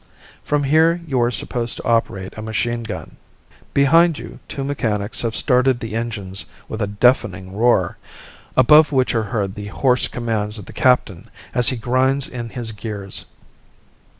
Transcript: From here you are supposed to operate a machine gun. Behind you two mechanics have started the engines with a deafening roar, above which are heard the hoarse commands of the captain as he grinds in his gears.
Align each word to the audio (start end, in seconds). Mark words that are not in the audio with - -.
From 0.43 0.63
here 0.63 0.99
you 1.05 1.21
are 1.21 1.29
supposed 1.29 1.77
to 1.77 1.83
operate 1.85 2.33
a 2.35 2.41
machine 2.41 2.81
gun. 2.81 3.17
Behind 3.71 4.17
you 4.17 4.39
two 4.47 4.63
mechanics 4.63 5.21
have 5.21 5.35
started 5.35 5.79
the 5.79 5.93
engines 5.95 6.45
with 6.67 6.81
a 6.81 6.87
deafening 6.87 7.55
roar, 7.55 7.97
above 8.57 8.91
which 8.91 9.13
are 9.13 9.25
heard 9.25 9.53
the 9.53 9.67
hoarse 9.67 10.07
commands 10.07 10.57
of 10.57 10.65
the 10.65 10.73
captain 10.73 11.29
as 11.53 11.69
he 11.69 11.75
grinds 11.77 12.27
in 12.27 12.49
his 12.49 12.71
gears. 12.71 13.25